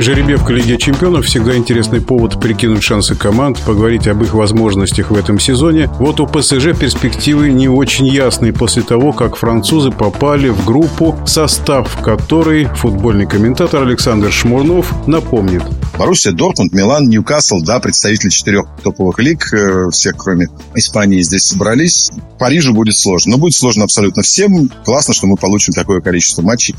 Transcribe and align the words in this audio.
Жеребьевка 0.00 0.52
Лиги 0.52 0.76
Чемпионов 0.76 1.26
всегда 1.26 1.56
интересный 1.56 2.00
повод 2.00 2.40
прикинуть 2.40 2.82
шансы 2.82 3.14
команд, 3.14 3.60
поговорить 3.60 4.08
об 4.08 4.22
их 4.22 4.34
возможностях 4.34 5.10
в 5.10 5.16
этом 5.16 5.38
сезоне. 5.38 5.88
Вот 5.98 6.20
у 6.20 6.26
ПСЖ 6.26 6.76
перспективы 6.78 7.50
не 7.52 7.68
очень 7.68 8.06
ясные 8.06 8.52
после 8.52 8.82
того, 8.82 9.12
как 9.12 9.36
французы 9.36 9.90
попали 9.90 10.48
в 10.48 10.64
группу, 10.64 11.16
состав 11.26 12.02
которой 12.02 12.66
футбольный 12.74 13.26
комментатор 13.26 13.82
Александр 13.82 14.32
Шмурнов 14.32 14.92
напомнит. 15.06 15.62
Боруссия, 15.96 16.32
Дортмунд, 16.32 16.72
Милан, 16.72 17.08
Ньюкасл, 17.08 17.60
да, 17.62 17.78
представители 17.78 18.28
четырех 18.28 18.66
топовых 18.82 19.20
лиг, 19.20 19.52
э, 19.54 19.90
все, 19.92 20.12
кроме 20.12 20.48
Испании, 20.74 21.22
здесь 21.22 21.44
собрались. 21.44 22.10
Парижу 22.38 22.74
будет 22.74 22.96
сложно, 22.96 23.32
но 23.32 23.38
будет 23.38 23.54
сложно 23.54 23.84
абсолютно 23.84 24.22
всем. 24.22 24.68
Классно, 24.84 25.14
что 25.14 25.28
мы 25.28 25.36
получим 25.36 25.72
такое 25.72 26.00
количество 26.00 26.42
матчей 26.42 26.74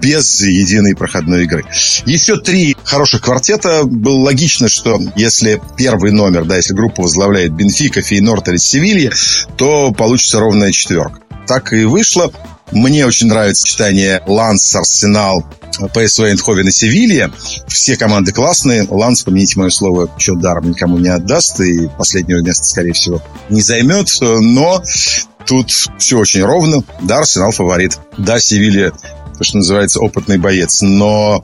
без 0.00 0.40
единой 0.40 0.94
проходной 0.94 1.44
игры. 1.44 1.64
Еще 2.06 2.36
три 2.36 2.76
хороших 2.84 3.22
квартета. 3.22 3.84
Было 3.84 4.24
логично, 4.24 4.68
что 4.68 5.00
если 5.16 5.60
первый 5.76 6.12
номер, 6.12 6.44
да, 6.44 6.56
если 6.56 6.74
группа 6.74 7.02
возглавляет 7.02 7.52
Бенфика, 7.52 8.02
Фейнорд 8.02 8.48
или 8.48 8.56
Севилья, 8.56 9.10
то 9.56 9.92
получится 9.92 10.40
ровная 10.40 10.72
четверка. 10.72 11.20
Так 11.46 11.72
и 11.72 11.84
вышло. 11.84 12.32
Мне 12.72 13.04
очень 13.04 13.26
нравится 13.26 13.66
читание 13.66 14.22
Ланс, 14.26 14.76
Арсенал, 14.76 15.44
ПСВ 15.92 16.20
Эндховен 16.20 16.68
и 16.68 16.70
Севилья. 16.70 17.32
Все 17.66 17.96
команды 17.96 18.32
классные. 18.32 18.86
Ланс, 18.88 19.22
помяните 19.22 19.58
мое 19.58 19.70
слово, 19.70 20.08
счет 20.18 20.38
даром 20.38 20.70
никому 20.70 20.98
не 20.98 21.08
отдаст. 21.08 21.60
И 21.60 21.88
последнего 21.98 22.40
места, 22.42 22.64
скорее 22.64 22.92
всего, 22.92 23.22
не 23.48 23.60
займет. 23.60 24.08
Но 24.20 24.82
тут 25.46 25.70
все 25.98 26.18
очень 26.18 26.44
ровно. 26.44 26.84
Да, 27.02 27.18
Арсенал 27.18 27.50
фаворит. 27.50 27.98
Да, 28.16 28.38
Севилья 28.38 28.92
то, 29.40 29.44
что 29.44 29.56
называется, 29.56 30.00
опытный 30.00 30.36
боец. 30.36 30.82
Но 30.82 31.42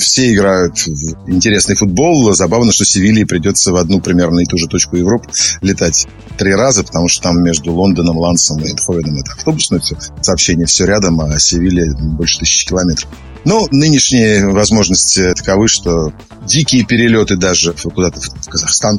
все 0.00 0.32
играют 0.32 0.78
в 0.86 1.30
интересный 1.30 1.76
футбол. 1.76 2.32
Забавно, 2.32 2.72
что 2.72 2.86
Севилье 2.86 3.26
придется 3.26 3.72
в 3.72 3.76
одну 3.76 4.00
примерно 4.00 4.40
и 4.40 4.46
ту 4.46 4.56
же 4.56 4.66
точку 4.68 4.96
Европы 4.96 5.28
летать 5.60 6.06
три 6.38 6.54
раза, 6.54 6.82
потому 6.82 7.08
что 7.08 7.24
там 7.24 7.42
между 7.42 7.74
Лондоном, 7.74 8.16
Лансом 8.16 8.64
и 8.64 8.70
Эндховеном 8.70 9.18
это 9.18 9.32
автобусное 9.32 9.80
все 9.80 9.98
сообщение, 10.22 10.64
все 10.64 10.86
рядом, 10.86 11.20
а 11.20 11.38
Севилья 11.38 11.92
больше 11.94 12.38
тысячи 12.38 12.66
километров. 12.66 13.10
Но 13.44 13.68
нынешние 13.70 14.48
возможности 14.48 15.34
таковы, 15.34 15.68
что 15.68 16.14
дикие 16.46 16.86
перелеты 16.86 17.36
даже 17.36 17.74
куда-то 17.74 18.18
в 18.18 18.48
Казахстан, 18.48 18.98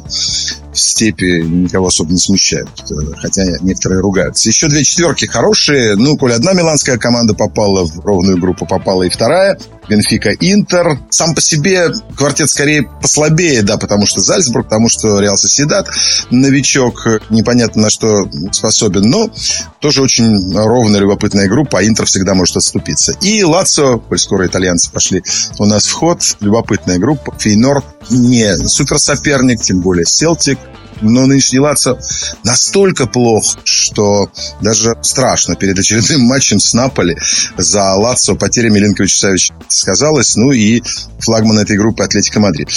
степи 0.78 1.42
никого 1.42 1.88
особо 1.88 2.12
не 2.12 2.18
смущают. 2.18 2.68
Хотя 3.18 3.44
некоторые 3.60 4.00
ругаются. 4.00 4.48
Еще 4.48 4.68
две 4.68 4.84
четверки 4.84 5.26
хорошие. 5.26 5.96
Ну, 5.96 6.16
коли 6.16 6.32
одна 6.32 6.52
миланская 6.52 6.98
команда 6.98 7.34
попала 7.34 7.84
в 7.84 8.00
ровную 8.00 8.38
группу, 8.38 8.66
попала 8.66 9.02
и 9.02 9.08
вторая. 9.08 9.58
Бенфика 9.88 10.32
Интер. 10.32 10.98
Сам 11.10 11.34
по 11.34 11.40
себе 11.40 11.90
квартет 12.16 12.50
скорее 12.50 12.88
послабее, 13.00 13.62
да, 13.62 13.76
потому 13.76 14.06
что 14.06 14.20
Зальцбург, 14.20 14.66
потому 14.66 14.88
что 14.88 15.20
Реал 15.20 15.36
Соседат 15.36 15.88
новичок, 16.30 17.06
непонятно 17.30 17.82
на 17.82 17.90
что 17.90 18.28
способен, 18.52 19.08
но 19.08 19.30
тоже 19.80 20.02
очень 20.02 20.54
ровная, 20.54 21.00
любопытная 21.00 21.48
группа, 21.48 21.78
а 21.78 21.84
Интер 21.84 22.06
всегда 22.06 22.34
может 22.34 22.56
оступиться. 22.56 23.12
И 23.20 23.42
Лацио, 23.42 23.98
коль 23.98 24.18
скоро 24.18 24.46
итальянцы 24.46 24.90
пошли 24.90 25.22
у 25.58 25.64
нас 25.64 25.86
в 25.86 25.92
ход, 25.92 26.20
любопытная 26.40 26.98
группа. 26.98 27.34
Фейеноорд 27.38 27.82
не 28.10 28.56
суперсоперник, 28.56 29.62
тем 29.62 29.80
более 29.80 30.04
Селтик, 30.04 30.58
но 31.00 31.26
нынешний 31.26 31.58
Лацио 31.58 31.98
настолько 32.44 33.06
плох, 33.06 33.58
что 33.64 34.30
даже 34.60 34.96
страшно 35.02 35.56
перед 35.56 35.78
очередным 35.78 36.22
матчем 36.28 36.60
с 36.60 36.74
Наполи 36.74 37.16
за 37.56 37.94
Лацио 37.94 38.34
потеря 38.34 38.70
Милинковича-Савича 38.70 39.54
сказалось. 39.68 40.36
Ну 40.36 40.52
и 40.52 40.82
флагман 41.20 41.58
этой 41.58 41.76
группы 41.76 42.02
Атлетико 42.02 42.40
Мадрид. 42.40 42.68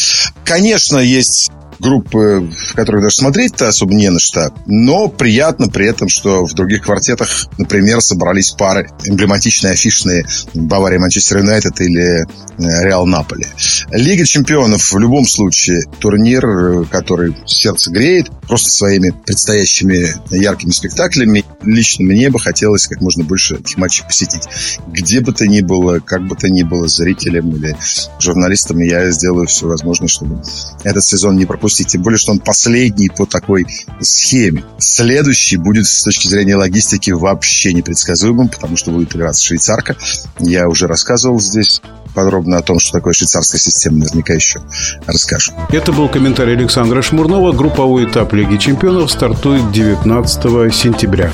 Конечно, 0.43 0.97
есть 0.97 1.51
группы, 1.81 2.49
в 2.69 2.75
которых 2.75 3.01
даже 3.01 3.15
смотреть-то 3.17 3.67
особо 3.67 3.93
не 3.93 4.09
на 4.09 4.19
что. 4.19 4.53
Но 4.67 5.07
приятно 5.07 5.67
при 5.67 5.87
этом, 5.87 6.07
что 6.07 6.45
в 6.45 6.53
других 6.53 6.83
квартетах, 6.83 7.47
например, 7.57 8.01
собрались 8.01 8.51
пары 8.51 8.89
эмблематичные, 9.05 9.73
афишные 9.73 10.25
Бавария, 10.53 10.99
Манчестер 10.99 11.39
Юнайтед 11.39 11.81
или 11.81 12.21
э, 12.21 12.25
Реал 12.57 13.05
Наполи. 13.05 13.47
Лига 13.89 14.25
чемпионов 14.25 14.93
в 14.93 14.97
любом 14.99 15.25
случае 15.25 15.83
турнир, 15.99 16.45
э, 16.45 16.85
который 16.85 17.35
сердце 17.45 17.91
греет, 17.91 18.29
просто 18.47 18.69
своими 18.69 19.09
предстоящими 19.09 20.13
яркими 20.29 20.71
спектаклями. 20.71 21.43
Лично 21.63 22.05
мне 22.05 22.29
бы 22.29 22.39
хотелось 22.39 22.87
как 22.87 23.01
можно 23.01 23.23
больше 23.23 23.55
этих 23.55 23.77
матчей 23.77 24.05
посетить. 24.05 24.47
Где 24.87 25.21
бы 25.21 25.33
то 25.33 25.47
ни 25.47 25.61
было, 25.61 25.99
как 25.99 26.27
бы 26.27 26.35
то 26.35 26.47
ни 26.47 26.61
было, 26.61 26.87
зрителям 26.87 27.55
или 27.55 27.75
журналистам, 28.19 28.79
я 28.79 29.09
сделаю 29.09 29.47
все 29.47 29.67
возможное, 29.67 30.07
чтобы 30.07 30.43
этот 30.83 31.03
сезон 31.03 31.37
не 31.37 31.45
пропустить 31.45 31.70
пропустить. 31.71 31.87
Тем 31.87 32.01
более, 32.01 32.17
что 32.17 32.31
он 32.31 32.39
последний 32.39 33.09
по 33.09 33.25
такой 33.25 33.65
схеме. 33.99 34.63
Следующий 34.77 35.57
будет 35.57 35.87
с 35.87 36.03
точки 36.03 36.27
зрения 36.27 36.55
логистики 36.55 37.11
вообще 37.11 37.73
непредсказуемым, 37.73 38.49
потому 38.49 38.77
что 38.77 38.91
будет 38.91 39.15
играться 39.15 39.43
швейцарка. 39.43 39.95
Я 40.39 40.67
уже 40.67 40.87
рассказывал 40.87 41.39
здесь 41.39 41.81
подробно 42.13 42.57
о 42.57 42.61
том, 42.61 42.79
что 42.79 42.91
такое 42.91 43.13
швейцарская 43.13 43.59
система, 43.59 43.99
наверняка 43.99 44.33
еще 44.33 44.59
расскажу. 45.07 45.53
Это 45.69 45.93
был 45.93 46.09
комментарий 46.09 46.55
Александра 46.55 47.01
Шмурнова. 47.01 47.53
Групповой 47.53 48.05
этап 48.05 48.33
Лиги 48.33 48.57
чемпионов 48.57 49.11
стартует 49.11 49.71
19 49.71 50.73
сентября. 50.73 51.31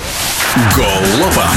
Голова. 0.76 1.50